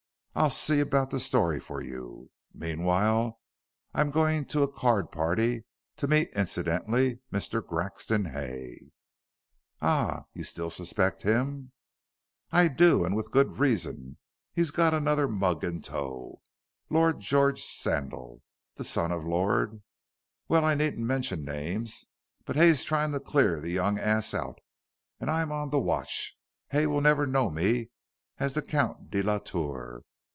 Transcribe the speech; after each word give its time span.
"I'll 0.33 0.49
see 0.49 0.79
about 0.79 1.09
the 1.09 1.19
story 1.19 1.59
for 1.59 1.81
you. 1.81 2.31
Meanwhile, 2.53 3.41
I 3.93 3.99
am 3.99 4.11
going 4.11 4.45
to 4.45 4.63
a 4.63 4.71
card 4.71 5.11
party 5.11 5.65
to 5.97 6.07
meet, 6.07 6.31
incidentally, 6.33 7.19
Mr. 7.33 7.61
Grexon 7.61 8.31
Hay." 8.31 8.79
"Ah! 9.81 10.23
You 10.33 10.45
still 10.45 10.69
suspect 10.69 11.23
him?" 11.23 11.73
"I 12.49 12.69
do, 12.69 13.03
and 13.03 13.13
with 13.13 13.29
good 13.31 13.59
reason. 13.59 14.19
He's 14.53 14.71
got 14.71 14.93
another 14.93 15.27
mug 15.27 15.65
in 15.65 15.81
tow. 15.81 16.41
Lord 16.89 17.19
George 17.19 17.61
Sandal, 17.61 18.41
the 18.75 18.85
son 18.85 19.11
of 19.11 19.25
Lord 19.25 19.83
well 20.47 20.63
I 20.63 20.75
needn't 20.75 21.05
mention 21.05 21.43
names, 21.43 22.05
but 22.45 22.55
Hay's 22.55 22.85
trying 22.85 23.11
to 23.11 23.19
clear 23.19 23.59
the 23.59 23.69
young 23.71 23.99
ass 23.99 24.33
out, 24.33 24.59
and 25.19 25.29
I'm 25.29 25.51
on 25.51 25.71
the 25.71 25.79
watch. 25.79 26.37
Hay 26.69 26.87
will 26.87 27.01
never 27.01 27.27
know 27.27 27.49
me 27.49 27.89
as 28.37 28.53
the 28.53 28.61
Count 28.61 29.09
de 29.11 29.21
la 29.21 29.37
Tour. 29.37 30.03